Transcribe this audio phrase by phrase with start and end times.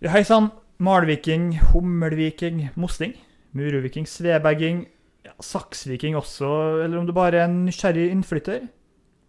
[0.00, 0.50] Ja, Hei sann.
[0.78, 3.14] Malviking, Hummelviking, Mosting.
[3.56, 4.82] muroviking, Sveberging,
[5.24, 6.48] ja, Saksviking også,
[6.84, 8.66] eller om du bare er en nysgjerrig innflytter.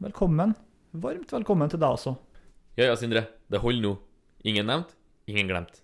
[0.04, 0.52] Velkommen.
[0.92, 2.18] Varmt velkommen til deg også.
[2.78, 3.24] Ja ja, Sindre.
[3.48, 3.94] Det holder nå.
[4.44, 4.92] Ingen nevnt,
[5.32, 5.80] ingen glemt.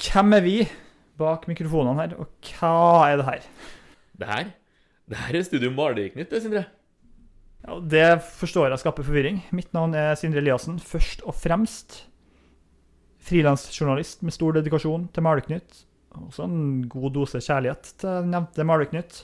[0.00, 0.54] Hvem er vi
[1.20, 3.44] bak mikrofonene her, og hva er det her?
[4.18, 4.50] Det her
[5.12, 6.64] Det her er Studio Malvik-nytt, det, Sindre.
[7.66, 8.06] Ja, det
[8.40, 9.42] forstår jeg skaper forvirring.
[9.52, 12.06] Mitt navn er Sindre Eliassen, først og fremst.
[13.22, 15.84] Frilansjournalist med stor dedikasjon til Malvik-Nytt.
[16.18, 19.22] Også en god dose kjærlighet til nevnte Malvik-Nytt.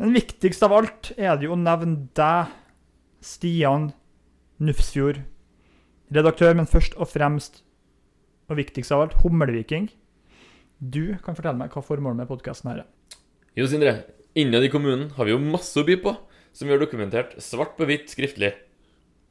[0.00, 2.54] Men viktigst av alt er det jo å nevne deg,
[3.22, 3.92] Stian
[4.62, 5.20] Nufsfjord.
[6.12, 7.60] Redaktør, men først og fremst,
[8.50, 9.86] og viktigst av alt, Hummelviking.
[10.82, 12.90] Du kan fortelle meg hva formålet med podkasten her er.
[13.54, 14.00] Jo, Sindre.
[14.34, 16.16] Innad i kommunen har vi jo masse å by på,
[16.56, 18.54] som vi har dokumentert svart på hvitt skriftlig.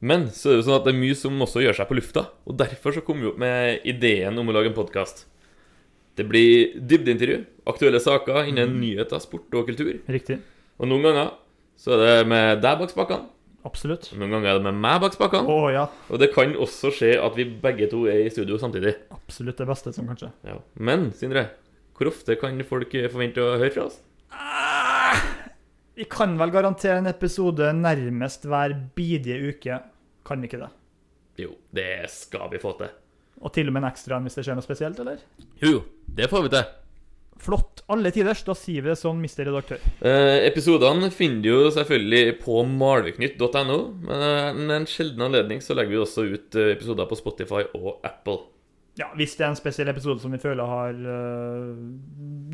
[0.02, 1.96] Men så er det jo sånn at det er mye som også gjør seg på
[1.98, 5.26] lufta, og derfor så kom vi opp med ideen om å lage en podkast.
[6.18, 7.36] Det blir dybdeintervju,
[7.70, 9.92] aktuelle saker innen nyheter, sport og kultur.
[10.10, 10.40] Riktig.
[10.82, 11.30] Og noen ganger
[11.78, 13.28] så er det med deg bak spakene,
[13.62, 14.08] Absolutt.
[14.18, 15.46] noen ganger er det med meg bak spakene.
[15.46, 15.84] Oh, ja.
[16.10, 18.96] Og det kan også skje at vi begge to er i studio samtidig.
[19.14, 20.32] Absolutt det beste som kan skje.
[20.50, 20.58] Ja.
[20.82, 21.46] Men Sindre,
[21.94, 24.00] hvor ofte kan folk forvente å høre fra oss?
[24.34, 25.14] Ah,
[25.94, 29.78] Vi kan vel garantere en episode nærmest hver bidige uke.
[30.32, 30.70] Kan vi ikke det?
[31.42, 32.92] Jo, det skal vi få til.
[33.42, 35.20] Og til og med en ekstra hvis det skjer noe spesielt, eller?
[35.60, 36.70] Jo, det får vi til.
[37.42, 37.82] Flott.
[37.92, 38.44] Alle tiders.
[38.46, 39.82] Da sier vi det sånn, mister redaktør.
[40.00, 45.92] Eh, episodene finner du jo selvfølgelig på malviknytt.no, men med en sjelden anledning så legger
[45.92, 48.38] vi også ut eh, episoder på Spotify og Apple.
[49.00, 51.78] Ja, Hvis det er en spesiell episode som vi føler har øh,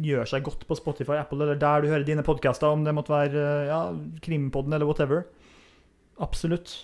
[0.06, 3.12] gjør seg godt på Spotify, Apple, eller der du hører dine podkaster, om det måtte
[3.12, 3.80] være ja,
[4.22, 5.26] Krimpodden eller whatever.
[6.22, 6.76] Absolutt.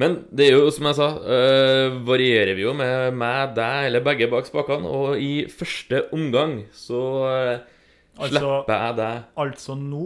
[0.00, 4.04] Men det er jo, som jeg sa, øh, varierer vi jo med meg, deg eller
[4.06, 7.68] begge bak spakene, og i første omgang så øh,
[8.12, 10.02] Altså, slipper jeg deg altså nå,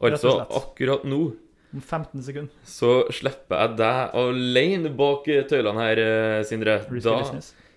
[0.00, 1.18] rett og Altså akkurat nå
[1.74, 2.52] om 15 sekunder.
[2.64, 6.78] så slipper jeg deg alene bak tøylene her, eh, Sindre.
[7.04, 7.18] Da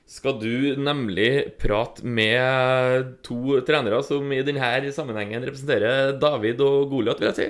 [0.08, 7.20] skal du nemlig prate med to trenere som i denne sammenhengen representerer David og Goliat,
[7.20, 7.50] vil jeg si.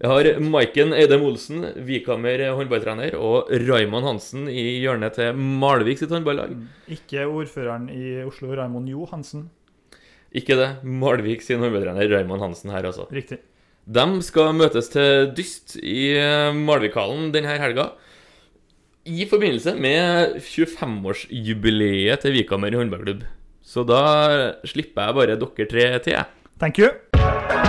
[0.00, 6.14] Jeg har Maiken Eidem Olsen, Vikhammer håndballtrener, og Raymond Hansen i hjørnet til Malvik sitt
[6.14, 6.54] håndballag.
[6.88, 9.50] Ikke ordføreren i Oslo, Raymond Johansen.
[10.32, 10.70] Ikke det.
[10.88, 13.04] Malvik sin håndballtrener Raymond Hansen her, altså.
[13.12, 13.42] Riktig.
[13.84, 17.90] De skal møtes til dyst i eh, Malvikhallen denne helga.
[19.04, 23.28] I forbindelse med 25-årsjubileet til Vikhammer håndballklubb.
[23.60, 24.00] Så da
[24.64, 26.24] slipper jeg bare dere tre til, jeg.
[26.56, 27.59] Thank you.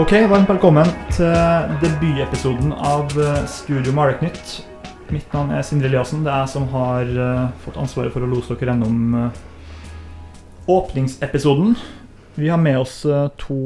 [0.00, 1.34] Ok, varmt velkommen til
[1.82, 4.52] debutepisoden av eh, Studio Maleknytt.
[5.12, 6.22] Mitt navn er Sindre Eliassen.
[6.24, 9.40] Det er jeg som har eh, fått ansvaret for å lose dere gjennom eh,
[10.72, 11.74] åpningsepisoden.
[12.40, 12.94] Vi har med oss
[13.42, 13.58] to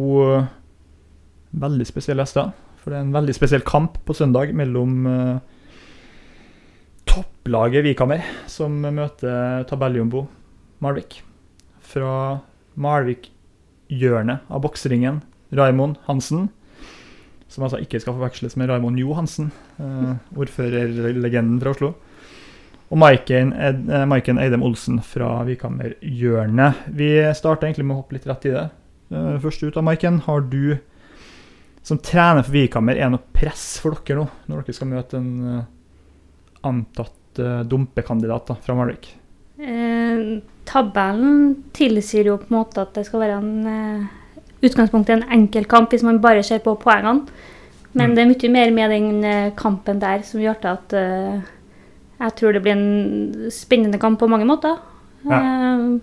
[1.54, 2.50] veldig spesielle gjester.
[2.80, 5.06] For det er en veldig spesiell kamp på søndag mellom
[7.12, 10.24] topplaget Vikhammer, som møter tabelljumbo
[10.82, 11.20] Malvik.
[11.92, 12.40] Fra
[12.74, 15.22] Malvik-hjørnet av bokseringen,
[15.52, 16.48] Raymond Hansen.
[17.48, 21.92] Som altså ikke skal forveksles med Raimond Johansen, eh, ordførerlegenden fra Oslo.
[22.90, 26.88] Og eh, Maiken Eidem Olsen fra Vikhammer-hjørnet.
[26.88, 28.64] Vi starter egentlig med å hoppe litt rett i det.
[29.10, 30.78] Eh, Først ut av Maiken, har du
[31.84, 35.32] som trener for Vikhammer, er noe press for dere nå, når dere skal møte en
[35.52, 35.66] eh,
[36.64, 39.08] antatt dumpekandidat da, fra Malvik?
[39.58, 44.06] Eh, tabellen tilsier jo på en måte at det skal være en eh,
[44.64, 47.26] utgangspunkt i en enkel kamp hvis man bare ser på poengene.
[47.94, 48.14] Men Mm.
[48.14, 51.40] det er mye mer med den eh, kampen der som gjør at uh,
[52.20, 54.78] jeg tror det blir en spennende kamp på mange måter.
[55.30, 55.38] Ja.
[55.38, 56.00] Uh,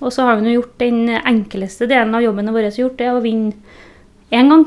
[0.00, 3.16] og så har vi nå gjort den enkleste delen av jobben vår, gjort det er
[3.16, 3.52] å vinne
[4.30, 4.66] én gang.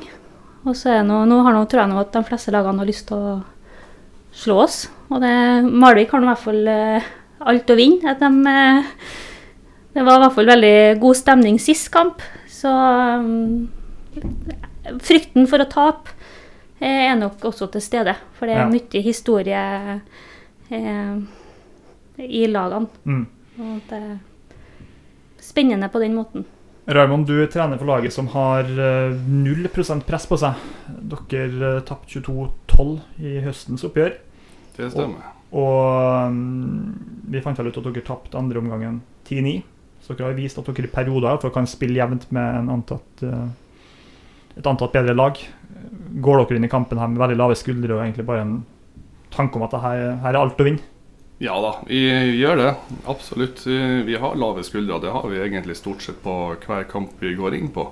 [0.66, 3.08] Og så nå, nå har noe, tror jeg nå at de fleste lagene har lyst
[3.08, 3.36] til å
[4.36, 4.90] slå oss.
[5.10, 5.34] Og det,
[5.72, 7.12] Malvik har nå i hvert fall uh,
[7.48, 8.12] alt å vinne.
[8.12, 8.32] At de,
[9.96, 12.20] det var i hvert fall veldig god stemning sist kamp.
[12.58, 12.72] Så
[13.22, 13.68] um,
[15.04, 16.14] frykten for å tape
[16.80, 18.16] eh, er nok også til stede.
[18.38, 18.70] For det er Ja.
[18.72, 19.64] mye historie
[20.72, 21.16] eh,
[22.18, 22.88] i lagene.
[23.06, 23.26] Mm.
[23.58, 24.18] Og det er
[25.42, 26.46] spennende på den måten.
[26.88, 30.56] Raymond, du trener for laget som har eh, 0 press på seg.
[30.88, 34.16] Dere uh, tapte 22-12 i høstens oppgjør.
[34.78, 35.34] Det stemmer.
[35.52, 39.62] Og mm, vi fant vel ut at dere tapte andre omgangen 10-9.
[40.08, 43.48] Så dere har vist at dere i perioder kan spille jevnt med antatt, eh,
[44.56, 45.40] et antatt bedre lag.
[46.24, 48.54] Går dere inn i kampen her med veldig lave skuldre og egentlig bare en
[49.36, 50.94] tanke om at her, her er alt å vinne?
[51.44, 52.00] Ja da, vi
[52.40, 52.70] gjør det.
[53.06, 53.66] Absolutt.
[53.68, 55.02] Vi har lave skuldre.
[55.04, 57.86] Det har vi egentlig stort sett på hver kamp vi går inn på.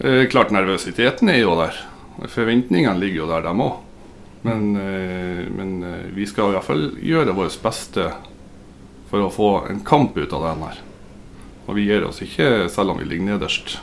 [0.00, 1.76] Eh, klart nervøsiteten er jo der.
[2.24, 3.76] Forventningene ligger jo der, dem òg.
[4.48, 5.76] Men, eh, men
[6.16, 8.08] vi skal i hvert fall gjøre vårt beste
[9.10, 10.82] for å få en kamp ut av den her.
[11.68, 13.78] Og vi gir oss ikke selv om vi ligger nederst.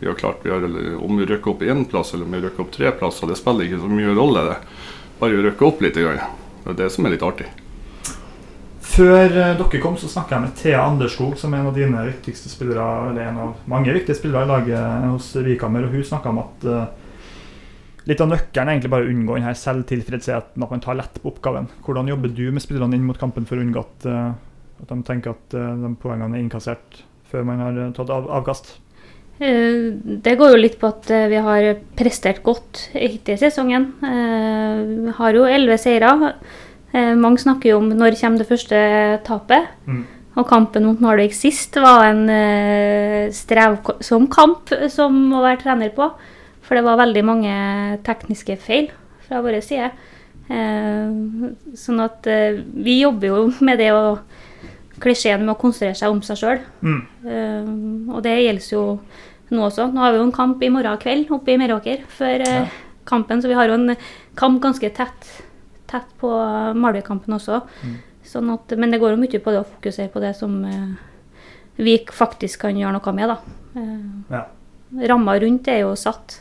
[0.00, 0.64] Vi har klart, vi har,
[0.96, 3.68] Om vi rykker opp én plass eller om vi rykker opp tre plasser, det spiller
[3.68, 4.44] ikke så mye rolle.
[4.48, 4.56] det.
[5.20, 5.94] Bare vi rykker opp litt.
[5.94, 6.06] Det
[6.70, 7.50] er det som er litt artig.
[8.90, 12.00] Før eh, dere kom, så snakka jeg med Thea Anderskog, som er en av dine
[12.08, 15.86] viktigste spillere, eller en av mange viktige spillere i laget hos Vikammer.
[15.86, 16.80] og Hun snakka om at uh,
[18.10, 21.30] litt av nøkkelen er egentlig bare å unngå denne selvtilfredsheten, at man tar lett på
[21.30, 21.68] oppgaven.
[21.86, 24.32] Hvordan jobber du med spillerne inn mot kampen for å unngå at, uh,
[24.82, 28.78] at de tenker at uh, de poengene er inkassert før man har tatt av, avkast?
[29.40, 33.86] Det går jo litt på at vi har prestert godt hittil i sesongen.
[34.02, 36.10] Vi har jo elleve seire.
[36.92, 38.80] Eh, mange snakker jo om når kommer det første
[39.24, 39.70] tapet.
[39.86, 40.02] Mm.
[40.36, 42.26] Og kampen mot Narvik sist var en
[43.34, 46.10] strevsom kamp som må være trener på.
[46.60, 47.54] For det var veldig mange
[48.06, 48.90] tekniske feil
[49.26, 49.90] fra vår side.
[51.80, 54.20] Sånn at vi jobber jo med det å
[55.00, 56.62] klisjeen med å konsentrere seg om seg sjøl.
[56.84, 57.00] Mm.
[57.24, 58.84] Uh, og det gjelder jo
[59.50, 59.88] nå også.
[59.90, 62.64] Nå har vi jo en kamp i morgen kveld oppe i Meråker før ja.
[63.08, 63.96] kampen, så vi har jo en
[64.38, 65.32] kamp ganske tett
[65.90, 66.28] tett på
[66.78, 67.64] Malvik-kampen også.
[67.82, 67.96] Mm.
[68.30, 70.92] Sånn at, men det går jo mye på det å fokusere på det som uh,
[71.80, 73.32] vi faktisk kan gjøre noe med.
[73.32, 73.80] da.
[74.30, 74.44] Ja.
[75.10, 76.36] Ramma rundt er jo satt,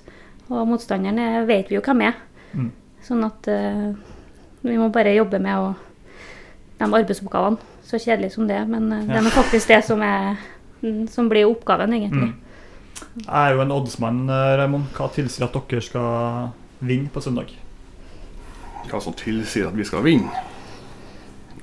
[0.51, 2.21] og motstanderne vet vi jo hvem er.
[2.53, 2.69] Mm.
[3.05, 3.49] Sånn at
[4.61, 5.73] vi må bare jobbe med å,
[6.79, 7.78] de arbeidsoppgavene.
[7.89, 9.15] Så kjedelig som det men ja.
[9.15, 10.37] det er faktisk det som, er,
[11.09, 12.29] som blir oppgaven, egentlig.
[12.29, 12.37] Mm.
[13.23, 14.91] Jeg er jo en oddsmann, eh, Raymond.
[14.93, 16.51] Hva tilsier at dere skal
[16.85, 17.55] vinne på søndag?
[18.89, 20.45] hva som tilsier at vi skal vinne.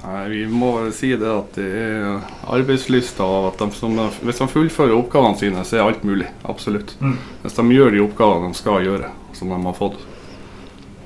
[0.02, 2.20] Nei, Vi må si det at det er
[2.52, 6.28] arbeidslysta og at de som, hvis de fullfører oppgavene sine, så er alt mulig.
[6.44, 6.94] Absolutt.
[7.00, 7.16] Mm.
[7.42, 9.98] Hvis de gjør de oppgavene de skal gjøre, som de har fått,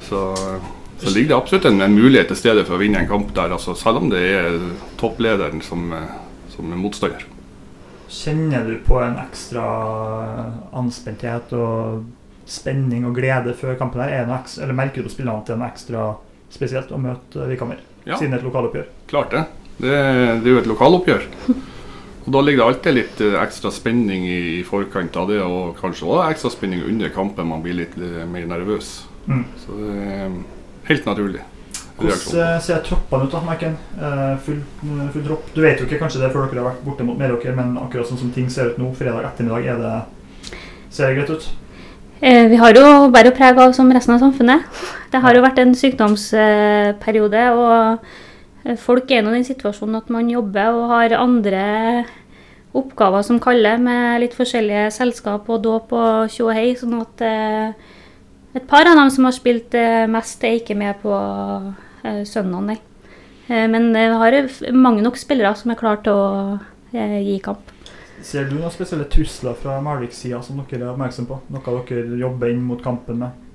[0.08, 0.20] så,
[1.00, 3.52] så ligger det absolutt en, en, mulighet til stede for å vinne en kamp der,
[3.56, 4.56] altså, selv om det er
[5.00, 5.90] topplederen som,
[6.52, 7.26] som er motstander.
[8.10, 9.64] Kjenner du på en ekstra
[10.76, 12.02] anspenthet og
[12.50, 14.12] spenning og glede før kampen her?
[14.22, 16.06] Er ekstra, eller Merker du på spillerne at det er noe ekstra
[16.50, 17.82] spesielt å møte Vikhammer?
[18.02, 18.18] Ja.
[18.18, 18.88] Siden et lokaloppgjør?
[19.10, 19.44] Klart det.
[19.80, 19.92] Det,
[20.42, 21.28] det er jo et lokaloppgjør.
[22.26, 26.08] Og Da ligger det alltid litt eh, ekstra spenning i forkant av det, og kanskje
[26.08, 27.48] også ekstra spenning under kampen.
[27.48, 28.90] Man blir litt eh, mer nervøs.
[29.30, 29.44] Mm.
[29.62, 30.34] Så det er
[30.90, 31.46] helt naturlig.
[32.00, 33.74] Hvordan eh, ser troppene ut, da, Maiken?
[34.44, 35.48] Full, full, tropp.
[35.54, 38.08] Du vet jo ikke kanskje det før dere har vært borte mot Meråker, men akkurat
[38.08, 40.54] sånn som ting ser ut nå, fredag ettermiddag, er det,
[40.88, 41.50] ser det greit ut?
[42.20, 44.66] Eh, vi har jo bare preg av som resten av samfunnet.
[45.12, 48.04] Det har jo vært en sykdomsperiode, og
[48.66, 51.62] eh, folk er nå i den situasjonen at man jobber og har andre
[52.76, 56.74] oppgaver som kaller, med litt forskjellige selskap og dåp og tjo og hei.
[56.76, 57.72] Sånn at eh,
[58.54, 59.74] et par av dem som har spilt
[60.10, 61.12] mest, er ikke med på
[62.26, 62.78] søndagen, nei.
[63.50, 64.36] Men vi har
[64.72, 66.58] mange nok spillere som er klare til å
[66.92, 67.70] gi kamp.
[68.24, 71.38] Ser du noen spesielle trusler fra Malvik-sida som dere er oppmerksom på?
[71.52, 73.46] Noe dere jobber inn mot kampen med?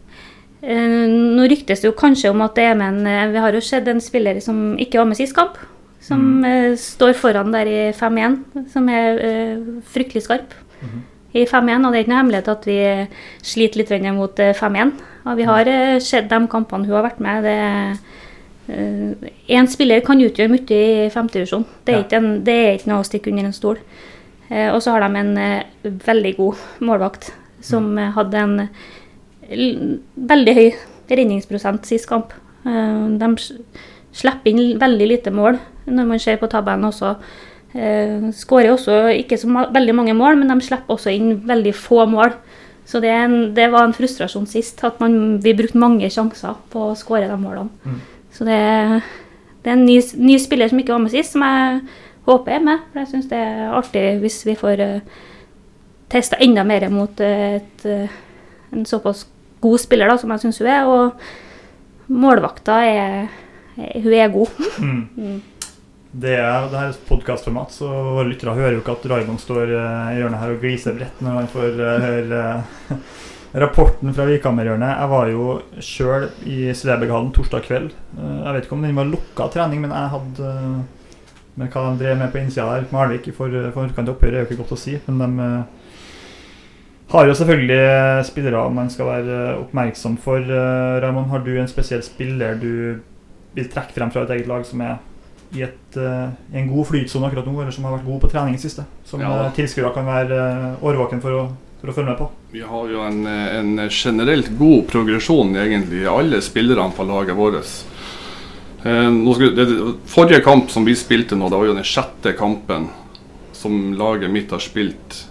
[0.66, 1.06] Eh,
[1.38, 3.62] nå ryktes det jo kanskje om at det er med en eh, Vi har jo
[3.62, 5.60] sett en spiller som ikke var med sist kamp.
[6.06, 6.46] Som mm.
[6.50, 8.40] eh, står foran der i 5-1,
[8.74, 10.56] som er eh, fryktelig skarp.
[10.82, 11.04] Mm.
[11.36, 12.80] I 5-1, og det er ikke noe hemmelighet at vi
[13.44, 14.80] sliter litt mot 5-1.
[14.80, 17.50] Eh, og vi har eh, sett de kampene hun har vært med.
[18.66, 21.68] Én spiller kan utgjøre mye i femtedivisjon.
[21.86, 22.22] Det, ja.
[22.22, 23.82] det er ikke noe å stikke under en stol.
[24.46, 27.32] Uh, og så har de en uh, veldig god målvakt
[27.66, 28.12] som mm.
[28.14, 28.60] hadde en
[29.50, 30.68] veldig høy
[31.10, 32.34] redningsprosent sist kamp.
[32.66, 33.30] Eh, de
[34.16, 37.16] slipper inn veldig lite mål når man ser på tabellen også.
[37.76, 42.32] Skårer også ikke så veldig mange mål, men de slipper også inn veldig få mål.
[42.86, 46.92] Så det, en, det var en frustrasjon sist, at man, vi brukte mange sjanser på
[46.92, 47.72] å skåre de målene.
[47.84, 48.02] Mm.
[48.36, 48.58] Så det,
[49.64, 51.80] det, er en ny, ny, spiller som ikke var med sist, som jeg
[52.28, 52.84] håper er med.
[52.92, 55.24] For jeg syns det er artig hvis vi får uh, eh,
[56.14, 59.26] testa enda mer mot uh, et, uh, en såpass
[59.66, 60.86] god spiller da, som jeg syns hun er.
[60.86, 63.28] Og målvakta er,
[63.82, 64.64] er Hun er god.
[64.78, 65.42] Mm.
[66.16, 69.74] Det er, det her er podkastformat, så våre lyttere hører jo ikke at Raymond står
[69.74, 69.80] i
[70.16, 72.44] hjørnet her og gliser bredt når han får høre
[73.66, 74.94] rapporten fra Vikhammerhjørnet.
[74.96, 75.48] Jeg var jo
[75.84, 77.90] sjøl i Sleberghallen torsdag kveld.
[78.16, 80.54] Jeg vet ikke om den var lukka trening, men jeg hadde
[81.56, 84.44] Men hva de drev med på innsida der, Malvik, i for, forkant av oppgjøret, er
[84.44, 84.98] jo ikke godt å si.
[85.08, 85.92] Men de eh,
[87.14, 90.44] har jo selvfølgelig spillere man skal være oppmerksom for.
[90.44, 92.72] Eh, Raymond, har du en spesiell spiller du
[93.56, 94.98] vil trekke frem fra et eget lag som er
[95.56, 98.58] i, et, uh, en god flytsone akkurat nå, eller som har vært god på trening
[98.58, 98.86] i siste?
[99.08, 99.32] Som Ja.
[99.44, 99.50] ja.
[99.56, 101.44] tilskuere kan være eh, årvåken for å,
[101.82, 102.30] for å følge med på?
[102.56, 107.74] Vi har jo en, en generelt god progresjon egentlig i alle spillerne på laget vårt.
[108.86, 109.68] Eh, skulle,
[110.06, 112.90] forrige kamp som vi spilte nå, det var jo den sjette kampen
[113.56, 115.24] som laget mitt har spilt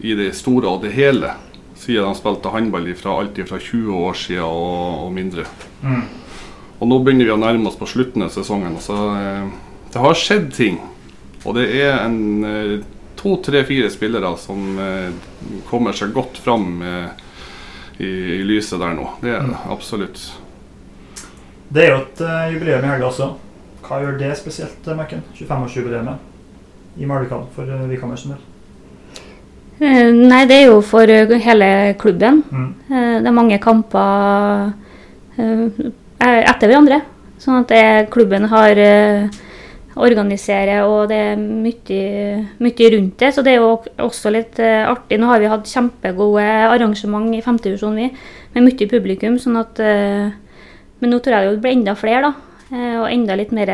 [0.00, 1.34] i det store og det hele.
[1.76, 5.44] Siden de spilte håndball fra alt fra 20 år siden og, og mindre.
[6.82, 8.78] Og nå begynner vi å nærme oss på slutten av sesongen.
[8.82, 9.50] Så eh,
[9.92, 10.80] det har skjedd ting.
[11.44, 12.74] Og det er en eh,
[13.18, 15.10] to, tre, fire spillere som eh,
[15.68, 17.08] kommer seg godt fram eh,
[17.98, 19.08] i, i lyset der nå.
[19.22, 20.22] Det er det absolutt.
[21.72, 22.22] Det er jo et
[22.52, 23.32] jubileum i helga også.
[23.82, 24.96] Hva gjør det spesielt, Mekken?
[24.98, 25.22] Marken?
[25.36, 28.40] 25-årsjubileet i Malvikan for uh, sin del?
[29.82, 32.42] Eh, Nei, det er jo for hele klubben.
[32.50, 32.68] Mm.
[32.90, 34.72] Eh, Det er mange kamper
[35.36, 37.00] eh, etter hverandre.
[37.38, 38.78] Sånn at det, klubben har
[40.00, 41.98] organiserer, og det er mye,
[42.64, 43.32] mye rundt det.
[43.34, 45.18] Så det er jo også litt eh, artig.
[45.20, 48.08] Nå har vi hatt kjempegode arrangement i femtedivisjon, vi,
[48.54, 49.36] med mye publikum.
[49.38, 50.32] sånn at eh,
[51.02, 52.32] Men nå tror jeg det blir enda flere, da.
[52.72, 53.72] eh, Og enda litt mer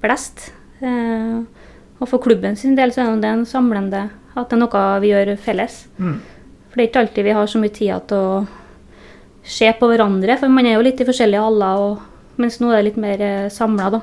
[0.00, 0.52] blest.
[0.82, 5.12] Og for klubben sin del så er det en samlende at det er noe vi
[5.12, 5.84] gjør felles.
[5.98, 6.16] Mm.
[6.70, 8.46] For det er ikke alltid vi har så mye tid til å
[9.44, 12.00] se på hverandre, for man er jo litt i forskjellige haller.
[12.40, 14.00] mens nå er det litt mer samla, da.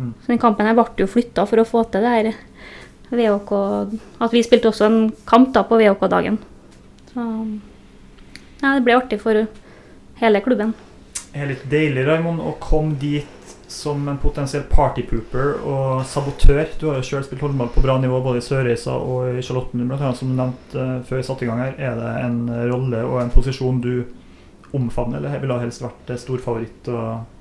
[0.00, 0.12] Mm.
[0.22, 2.30] Så den kampen her ble jo flytta for å få til det her
[3.10, 3.50] VHK
[4.22, 6.38] At vi spilte også en kamp da på VHK-dagen.
[7.10, 7.26] Så
[8.60, 9.46] ja, det ble artig for
[10.20, 10.72] hele klubben.
[11.30, 13.26] Det er litt deilig, Raymond, å komme dit
[13.70, 16.64] som en potensiell partypooper og sabotør.
[16.78, 19.86] Du har jo sjøl spilt håndball på bra nivå både i Sørreisa og i Charlotten,
[19.86, 21.76] blant annet, som du nevnte eh, før vi satte i gang her.
[21.78, 22.40] Er det en
[22.72, 23.92] rolle og en posisjon du
[24.76, 26.90] omfavner, eller ville helst vært eh, storfavoritt?
[26.90, 27.39] Og,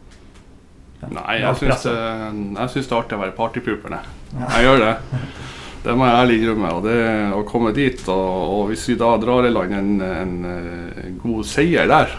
[1.08, 2.60] Nei, jeg syns, det- det
[2.92, 4.00] er artig å være partypooperne.
[4.40, 4.48] Ja.
[4.58, 4.96] Jeg gjør det.
[5.84, 6.74] Det må jeg ærlig innrømme.
[6.76, 6.98] Og det
[7.34, 10.34] å komme dit, og, og hvis vi da drar i land en, en,
[11.06, 12.12] en god seier der,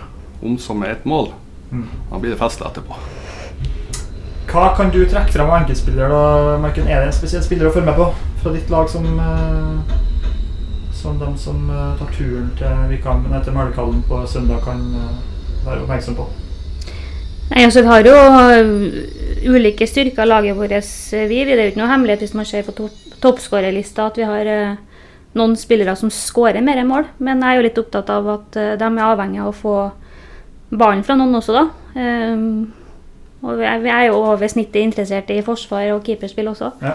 [0.42, 1.32] om som er ett mål,
[1.70, 1.84] Mm.
[2.10, 2.96] da blir det fest etterpå.
[4.50, 6.88] Hva kan du trekke frem av enkeltspiller, da, Marken?
[6.90, 8.08] Er det en spesiell spiller å følge med på
[8.42, 9.94] fra ditt lag som eh,
[10.92, 12.98] som de som eh, tar turen til,
[13.44, 15.14] til Møllekallen på søndag, kan eh,
[15.68, 16.26] være oppmerksom på?
[17.50, 20.72] Nei, altså Vi har jo øh, ulike styrker laget vårt.
[20.72, 21.44] øh, Vi.
[21.44, 22.88] Det er jo ikke noe hemmelighet hvis man ser på to
[23.20, 24.76] toppskårerlista at vi har øh,
[25.34, 27.06] noen spillere som skårer mer mål.
[27.18, 29.74] Men jeg er jo litt opptatt av at de er avhengig av å få
[30.70, 31.66] ballen fra noen også, da.
[31.98, 32.72] Ehm,
[33.42, 36.72] og vi er, er jo over snittet interessert i forsvar og keeperspill også.
[36.82, 36.94] Ja.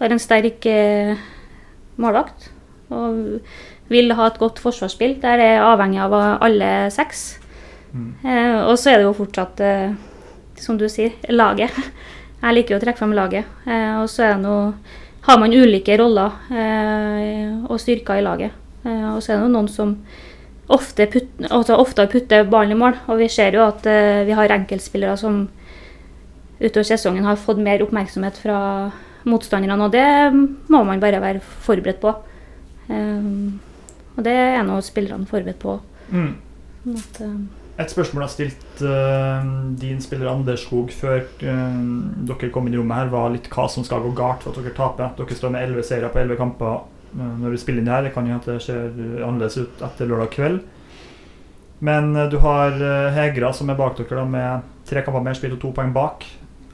[0.00, 0.66] Har en sterk
[1.96, 2.50] målvakt
[2.90, 3.40] og
[3.88, 5.16] vil ha et godt forsvarsspill.
[5.22, 7.38] Der er jeg avhengig av alle seks.
[7.92, 8.12] Mm.
[8.24, 9.96] Eh, og så er det jo fortsatt, eh,
[10.60, 11.74] som du sier, laget.
[12.42, 13.48] Jeg liker jo å trekke frem laget.
[13.66, 14.72] Eh, og så er det noe,
[15.26, 18.54] har man ulike roller eh, og styrker i laget.
[18.86, 19.96] Eh, og så er det noen som
[20.72, 23.00] ofte, putt, altså ofte putter ballen i mål.
[23.10, 25.46] Og vi ser jo at eh, vi har enkeltspillere som
[26.60, 28.58] utover sesongen har fått mer oppmerksomhet fra
[29.26, 32.12] motstanderne, og det må man bare være forberedt på.
[32.86, 35.74] Og det er nå spillerne forberedt på.
[36.14, 36.30] Mm.
[36.94, 37.18] At,
[37.76, 41.74] Et spørsmål jeg har stilt uh, din spiller Anders Skog før uh,
[42.28, 44.64] dere kom inn i rommet her, var litt hva som skal gå galt for at
[44.64, 45.12] dere taper.
[45.18, 48.08] Dere står med 11 seire på 11 kamper uh, når vi spiller inn det her.
[48.08, 50.58] Det kan jo at det ser annerledes ut etter lørdag kveld.
[51.84, 52.72] Men du har
[53.12, 56.24] Hegra som er bak dere da med tre kamper mer spilt og to poeng bak.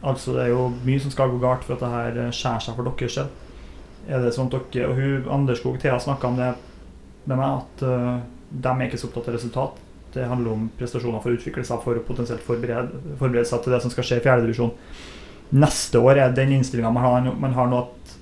[0.06, 2.78] Altså Det er jo mye som skal gå galt for at det her skjærer seg
[2.78, 3.32] for deres del.
[4.06, 6.52] Er det sånn at dere Og hun, Anders Skog Thea snakka om det
[7.26, 9.82] med meg, at de er ikke så opptatt av resultat.
[10.12, 13.74] Det handler om prestasjoner for å utvikle seg for å potensielt forberede, forberede seg til
[13.74, 14.72] det som skal skje i fjerdedivisjon
[15.56, 16.20] neste år.
[16.20, 18.16] Er den innstillinga man har, man har nå at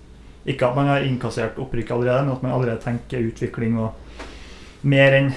[0.51, 5.17] ikke at man har innkassert opprykk allerede, men at man allerede tenker utvikling og mer
[5.19, 5.33] enn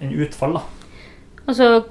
[0.00, 0.56] en utfall.
[0.56, 0.62] da.
[1.46, 1.82] Altså,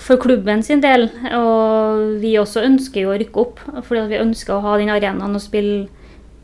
[0.00, 4.56] for klubben sin del, og vi også ønsker jo å rykke opp, fordi vi ønsker
[4.56, 5.88] å ha den arenaen og spille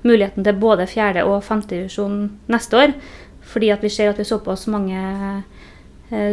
[0.07, 2.19] muligheten til både fjerde- og femtedivisjon
[2.53, 2.97] neste år.
[3.47, 5.43] Fordi at vi ser at vi er såpass mange eh,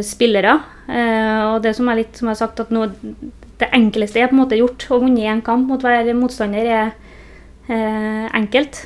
[0.04, 0.58] spillere.
[0.88, 2.86] Eh, og det som er litt, som jeg har sagt, at nå,
[3.60, 4.86] det enkleste er på en måte gjort.
[4.90, 6.90] Å vinne en kamp mot hver motstander er
[7.68, 8.84] eh, enkelt.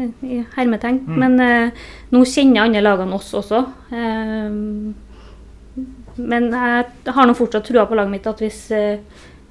[0.00, 1.02] I hermetegn.
[1.06, 1.16] Mm.
[1.20, 3.64] Men eh, nå kjenner andre lagene oss også.
[3.92, 4.50] Eh,
[6.20, 9.00] men jeg har nå fortsatt trua på laget mitt at hvis eh,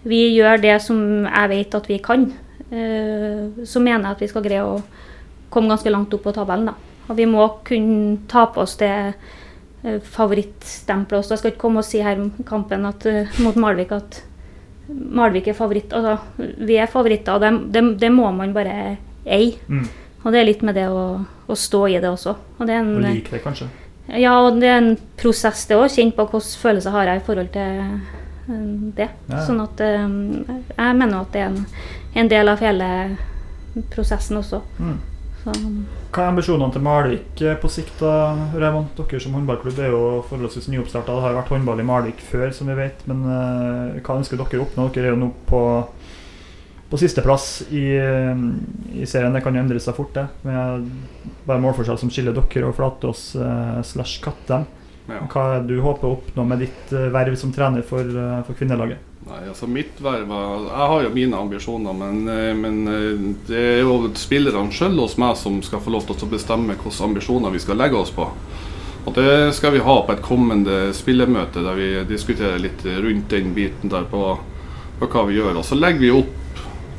[0.07, 2.29] vi gjør det som jeg vet at vi kan,
[2.71, 4.79] eh, så mener jeg at vi skal greie å
[5.49, 6.71] komme ganske langt opp på tabellen.
[6.71, 7.05] da.
[7.09, 9.37] Og vi må kunne ta på oss det eh,
[9.83, 11.31] favorittstempelet også.
[11.33, 14.23] Jeg skal ikke komme og si her om kampen at, eh, mot Malvik at
[14.89, 15.93] Malvik er favoritt.
[15.93, 16.17] Altså,
[16.65, 19.53] vi er favoritter, og det, det, det må man bare eie.
[19.67, 19.85] Mm.
[20.23, 21.03] Og det er litt med det å,
[21.47, 22.33] å stå i det også.
[22.59, 23.67] Og det er Og like det, kanskje.
[24.19, 25.87] ja, og det er en prosess, det òg.
[25.93, 28.17] Kjenne på hvilke følelser har jeg i forhold til eh,
[28.97, 29.09] det.
[29.29, 29.43] Ja.
[29.45, 30.09] Sånn at eh,
[30.75, 31.61] Jeg mener at det er en,
[32.15, 32.89] en del av hele
[33.93, 34.59] prosessen også.
[34.81, 34.97] Mm.
[35.39, 35.53] Så,
[36.11, 38.91] Hva er ambisjonene til Malvik eh, på sikt, da, Raymond?
[38.97, 41.15] Dere som håndballklubb er jo forholdsvis nyoppstarta.
[41.15, 43.05] Det har vært håndball i Malvik før, som vi vet.
[43.09, 44.89] Men uh, hva ønsker dere å oppnå?
[44.95, 45.61] Dere er jo nå på,
[46.91, 48.43] på sisteplass i, eh,
[48.99, 49.35] i serien.
[49.35, 50.27] Det kan jo endre seg fort, det.
[50.47, 50.89] Med
[51.47, 54.67] bare målforskjell som skiller dere og Flatås uh, slash Kattem.
[55.09, 55.23] Ja.
[55.31, 58.11] Hva er det du håper å oppnå med ditt uh, verv som trener for,
[58.43, 59.08] for kvinnelaget?
[59.29, 63.57] Nei, altså mitt verv er- Jeg har jo mine ambisjoner, men, eh, men eh, det
[63.57, 67.51] er jo spillerne sjøl hos meg som skal få lov til å bestemme hvilke ambisjoner
[67.53, 68.27] vi skal legge oss på.
[69.05, 73.53] Og Det skal vi ha på et kommende spillemøte der vi diskuterer litt rundt den
[73.55, 74.37] biten der på,
[74.99, 75.57] på hva vi gjør.
[75.57, 76.35] Og så legger vi opp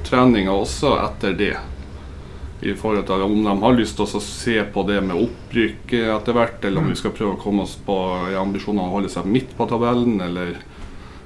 [0.05, 1.57] treninga også etter det.
[2.63, 6.33] I forhold til om de har lyst til å se på det med opprykk etter
[6.37, 7.95] hvert, eller om vi skal prøve å komme oss på
[8.37, 10.57] ambisjonene å holde seg midt på tabellen, eller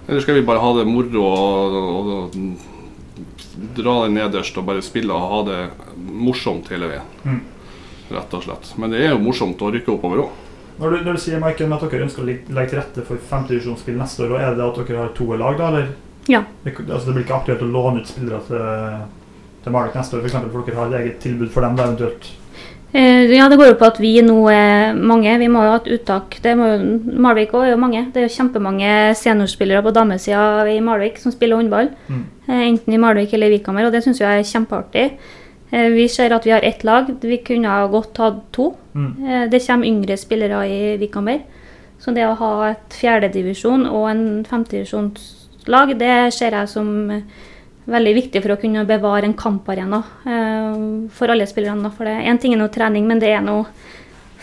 [0.07, 4.85] eller skal vi bare ha det moro og, og, og dra det nederst og bare
[4.85, 5.59] spille og ha det
[5.97, 7.13] morsomt hele veien?
[7.25, 7.43] Mm.
[8.15, 8.73] Rett og slett.
[8.81, 10.41] Men det er jo morsomt å rykke oppover òg.
[10.77, 13.97] Når du, når du sier Michael, at dere ønsker å legge til rette for femtedivisjonsspill
[13.97, 15.69] neste år, er det at dere har to lag, da?
[15.71, 15.93] Eller?
[16.29, 16.43] Ja.
[16.65, 19.05] Det, altså, det blir ikke aktuelt å låne ut spillere til,
[19.65, 20.35] til Malik neste år, f.eks.
[20.41, 22.33] For, for dere har et eget tilbud for dem, da, eventuelt?
[22.95, 25.33] Eh, ja, det går jo på at vi nå er mange.
[25.41, 26.37] Vi må jo ha et uttak.
[26.45, 26.77] Det må jo,
[27.25, 28.05] Malvik også er jo mange.
[28.15, 31.91] Det er jo kjempemange seniorspillere på damesida i Malvik som spiller håndball.
[32.07, 32.21] Mm.
[32.47, 35.09] Eh, enten i Malvik eller i Vikhammer, og det syns jeg er kjempeartig.
[35.73, 37.11] Eh, vi ser at vi har ett lag.
[37.19, 38.71] Vi kunne ha godt hatt to.
[38.95, 39.51] Mm.
[39.51, 41.43] Det kommer yngre spillere i Vikhammer.
[41.99, 47.11] Så det å ha et fjerdedivisjon og en femtedivisjonslag, det ser jeg som
[47.91, 51.93] veldig viktig for å kunne bevare en kamparena eh, for alle spillerne.
[51.95, 53.67] For det en ting er noe trening, men det er noe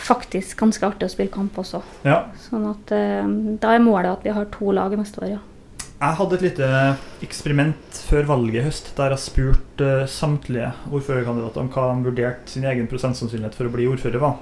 [0.02, 1.82] faktisk ganske artig å spille kamp også.
[2.06, 2.24] Ja.
[2.48, 3.24] Sånn at eh,
[3.62, 5.42] da er målet at vi har to lag neste år, ja.
[6.02, 6.68] Jeg hadde et lite
[7.22, 12.56] eksperiment før valget i høst, der jeg spurte eh, samtlige ordførerkandidater om hva de vurderte
[12.56, 14.40] sin egen prosentsannsynlighet for å bli ordfører var.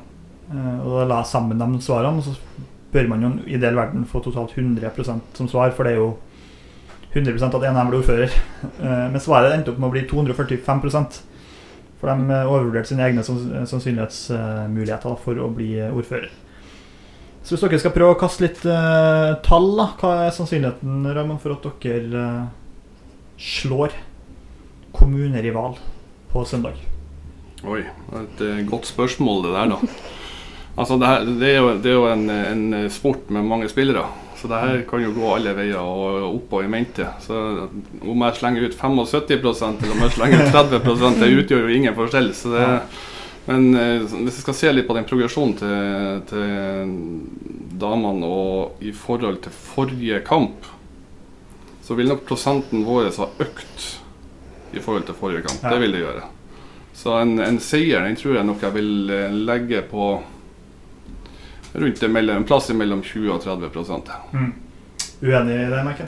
[0.51, 4.03] Og Da la jeg sammen de svarene, og så bør man jo i ideell verden
[4.09, 6.09] få totalt 100% som svar, for det er jo
[7.15, 8.35] 100% at en av dem blir ordfører.
[8.81, 10.83] Eh, Men svaret endte opp med å bli 245
[12.01, 16.31] For de eh, overvurderte sine egne sannsynlighetsmuligheter for å bli eh, ordfører.
[17.43, 21.57] Så hvis dere skal prøve å kaste litt tall, da, hva er sannsynligheten Raymond, for
[21.57, 22.49] at dere eh,
[23.41, 23.97] slår
[24.93, 25.79] kommunerival
[26.31, 26.77] på søndag?
[27.65, 27.83] Oi,
[28.39, 29.79] det er et godt spørsmål det der, da.
[30.77, 34.05] Altså, det, her, det er jo, det er jo en, en sport med mange spillere.
[34.41, 37.05] Så det her kan jo gå alle veier og opp og i mente.
[37.21, 37.37] Så
[38.01, 41.97] om jeg slenger ut 75% eller om jeg slenger ut 30% det utgjør jo ingen
[41.99, 42.31] forskjell.
[42.39, 42.69] Så det,
[43.51, 46.97] men eh, hvis jeg skal se litt på den progresjonen til, til
[47.81, 50.69] damene og i forhold til forrige kamp,
[51.85, 53.87] så vil nok prosenten vår ha økt
[54.73, 55.65] i forhold til forrige kamp.
[55.67, 56.29] Det vil det gjøre.
[56.97, 60.13] Så en, en seier den tror jeg nok jeg vil eh, legge på
[61.75, 64.53] rundt det mellom, en plass mellom 20 og 30 Mm.
[65.23, 66.07] Uenig i det, Merke?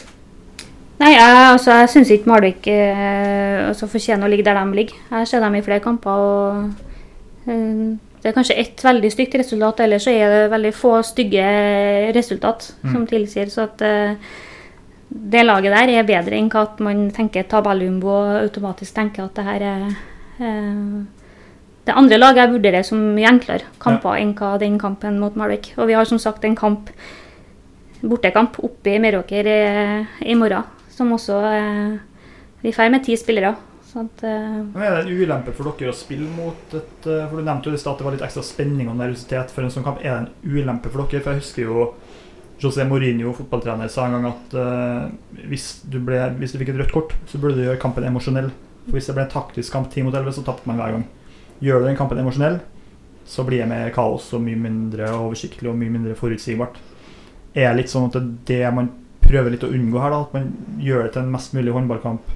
[1.02, 4.94] Nei, jeg, altså, jeg syns ikke Malvik eh, altså, fortjener å ligge der de ligger.
[5.10, 6.10] Jeg ser dem i flere kamper.
[6.10, 10.94] og eh, Det er kanskje ett veldig stygt resultat, ellers så er det veldig få
[11.02, 11.42] stygge
[12.14, 12.92] resultat Mm.
[12.92, 14.14] som tilsier så at eh,
[15.10, 19.34] det laget der er bedre enn hva at man tenker tabellumbo og automatisk tenker at
[19.36, 19.82] det her er
[20.40, 21.02] eh,
[21.82, 25.72] Det andre laget jeg vurderer som mye enklere kamper enn hva den kampen mot Malvik.
[25.78, 26.92] Og vi har som sagt en kamp
[28.02, 29.58] bortekamp oppe i Meråker i,
[30.30, 31.92] i morgen, som også eh,
[32.62, 33.54] Vi drar med ti spillere.
[33.92, 37.36] At, eh, Men Er det en ulempe for dere å spille mot et eh, For
[37.36, 39.74] Du nevnte jo i stad at det var litt ekstra spenning og nervøsitet for en
[39.74, 40.00] sånn kamp.
[40.00, 41.22] Er det en ulempe for dere?
[41.22, 41.88] For jeg husker jo
[42.62, 46.78] José Mourinho, fotballtrener, sa en gang at eh, hvis, du ble, hvis du fikk et
[46.78, 48.52] rødt kort, så burde du gjøre kampen emosjonell.
[48.84, 51.08] For Hvis det ble en taktisk kamp 10 mot 11, så tapte man hver gang.
[51.62, 52.58] Gjør du den kampen emosjonell,
[53.28, 56.80] så blir det mer kaos og mye mindre oversiktlig og mye mindre forutsigbart.
[57.54, 58.90] Er det litt sånn at det det man
[59.22, 60.24] prøver litt å unngå her, da?
[60.26, 60.50] At man
[60.82, 62.34] gjør det til en mest mulig håndballkamp,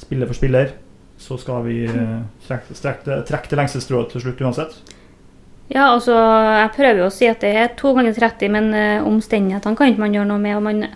[0.00, 0.72] spiller for spiller,
[1.20, 4.74] så skal vi trekke, strekke, strekke, trekke det lengste strået til slutt uansett.
[5.68, 6.16] ja, altså,
[6.58, 9.92] jeg prøver jo å si at det er to ganger 30, men uh, omstendighetene kan
[9.92, 10.56] ikke man gjøre noe med.
[10.56, 10.86] og man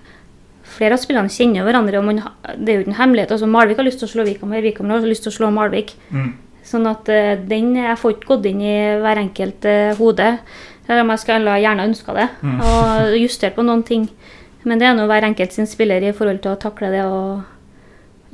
[0.69, 2.21] flere av spillerne kjenner hverandre, og man,
[2.57, 3.33] det er jo ikke en hemmelighet.
[3.35, 5.95] altså Malvik har lyst til å slå Vikhammer, Vikhammer har lyst til å slå Malvik.
[6.13, 6.33] Mm.
[6.65, 10.39] Sånn at eh, den Jeg får ikke gått inn i hver enkelt eh, hode.
[10.89, 12.61] Selv om jeg skulle gjerne ønska det, Mm.
[12.69, 14.09] og justert på noen ting.
[14.65, 17.43] Men det er nå hver enkelt sin spiller i forhold til å takle det og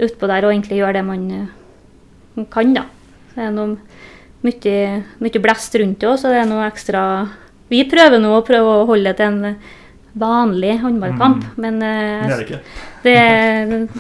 [0.02, 2.82] utpå der og egentlig gjøre det man eh, kan, da.
[3.30, 3.76] Så det er noe
[4.44, 7.02] mye, mye blest rundt det òg, så det er noe ekstra
[7.70, 9.56] Vi prøver nå å prøve å holde det til en
[10.20, 11.62] vanlig håndballkamp, Mm.
[11.62, 12.60] men uh, Det er det ikke.
[13.02, 13.14] det,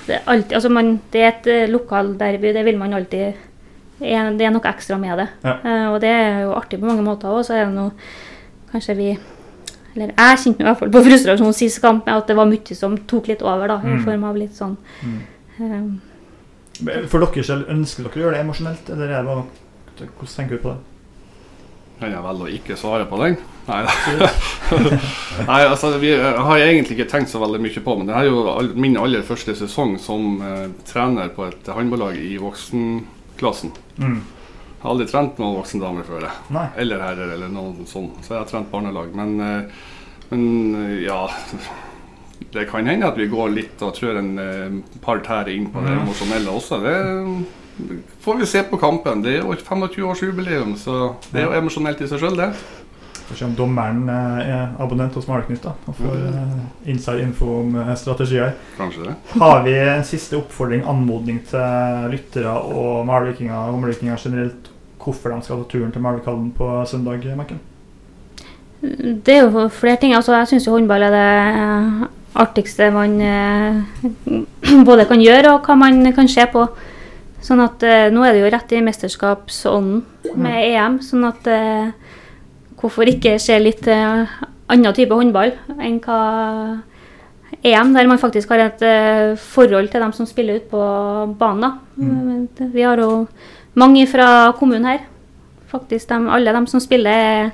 [0.06, 3.34] det, alltid, altså man, det er et lokalderby, det vil man alltid
[4.00, 5.28] Det er noe ekstra med det.
[5.44, 5.52] Ja.
[5.64, 7.44] Eh, og det er jo artig på mange måter òg.
[7.46, 7.92] Så er det noe
[8.72, 9.18] Kanskje vi
[9.94, 12.74] Eller jeg kjente i hvert fall på frustrasjon sist kamp med at det var mye
[12.74, 13.76] som tok litt over, da.
[13.84, 14.04] I Mm.
[14.04, 16.00] form av litt sånn Mm.
[16.88, 19.44] eh, For dere selv, ønsker dere å gjøre det emosjonelt, eller er det bare
[20.18, 20.78] Hvordan tenker du på det?
[22.00, 23.36] Kan jeg velge å ikke svare på den?
[23.68, 23.84] Nei,
[25.46, 28.16] Nei altså, vi eh, har jeg egentlig ikke tenkt så veldig mye på, men det
[28.16, 32.34] er jo all, min aller første sesong som eh, trener på et håndballag i
[33.44, 33.72] voksenklassen.
[33.98, 34.20] Mm.
[34.74, 36.26] Jeg har aldri trent noen voksendamer før.
[36.52, 36.66] Nei.
[36.76, 38.18] eller herrer eller noe sånt.
[38.24, 39.14] Så jeg har trent barnelag.
[39.16, 39.64] Men, eh,
[40.30, 40.44] men
[40.84, 41.28] eh, ja
[42.54, 45.80] Det kan hende at vi går litt og trør en eh, par tær inn på
[45.82, 46.02] det Mhm.
[46.04, 46.80] emosjonelle også.
[46.82, 47.46] Det
[48.22, 49.22] får vi se på kampen.
[49.22, 52.52] Det er jo et 25-årsjubileum, så det er jo emosjonelt i seg sjøl, det.
[53.34, 56.50] Får se om dommeren eh, er abonnent hos Maleknytt og får eh,
[56.92, 58.52] inside info om eh, strategier.
[58.76, 59.14] Kanskje det.
[59.42, 64.70] Har vi en siste oppfordring, anmodning til lyttere og malvikinger og omlikinger generelt
[65.02, 67.58] hvorfor de skal ta turen til Malvikhallen på søndag, Mekken?
[69.26, 70.14] Det er jo flere ting.
[70.14, 72.00] Altså, jeg syns håndball er det eh,
[72.38, 73.82] artigste man eh,
[74.88, 76.68] både kan gjøre og hva man kan se på.
[77.42, 80.04] Sånn at eh, Nå er det jo rett i mesterskapsånden
[80.38, 81.02] med EM.
[81.02, 81.90] Sånn at eh,
[82.84, 84.28] hvorfor ikke se litt uh,
[84.68, 86.18] annen type håndball enn hva
[87.64, 90.80] EM, der man faktisk har et uh, forhold til dem som spiller ute på
[91.38, 91.78] banen.
[91.96, 92.48] Mm.
[92.58, 93.26] Eh, Vi har jo
[93.74, 95.06] mange fra kommunen her.
[95.70, 97.50] Faktisk de, alle de som spiller, er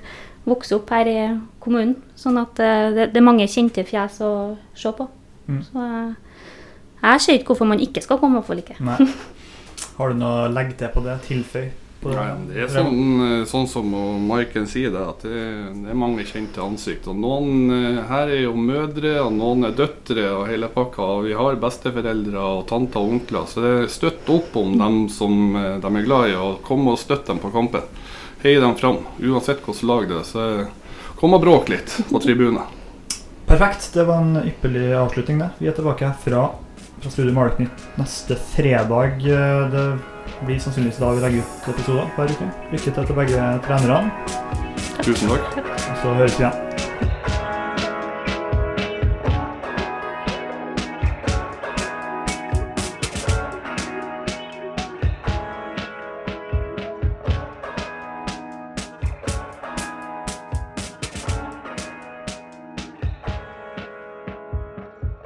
[0.48, 1.18] vokser opp her i
[1.60, 1.94] kommunen.
[2.16, 4.32] Sånn at uh, det, det er mange kjente fjes å
[4.74, 5.06] se på.
[5.46, 5.60] Mm.
[5.68, 6.40] Så uh,
[7.02, 8.80] jeg ser ikke hvorfor man ikke skal komme, ikke.
[8.80, 8.98] Nei.
[10.00, 11.20] Har du noe å legge til på det?
[11.28, 11.68] Tilføy?
[12.00, 12.56] På det?
[12.56, 13.90] Er sånn, eh, sånn som
[14.24, 15.40] Maiken sier det, at det,
[15.82, 17.10] det er mange kjente ansikt.
[17.12, 21.08] Og noen eh, her er jo mødre, og noen er døtre og hele pakka.
[21.18, 25.00] Og vi har besteforeldre og tanter og onkler, så det er støtt opp om dem
[25.12, 27.84] som eh, de er glad i, og kom og støtt dem på kampen.
[28.40, 30.28] Hei dem fram, uansett hvilket lag det er.
[30.30, 32.64] Så kom og bråk litt på tribunen.
[33.50, 33.90] Perfekt.
[33.92, 35.50] Det var en ypperlig avslutning, det.
[35.60, 36.46] Vi er tilbake fra,
[37.02, 39.20] fra Studio Maleknytt neste fredag.
[39.20, 39.84] Det
[40.46, 42.50] blir sannsynligvis da vi legger ut episoder hver uke.
[42.72, 44.10] Lykke til til begge trenerne,
[45.02, 45.56] Tusen takk.
[45.90, 46.69] og så høres vi igjen.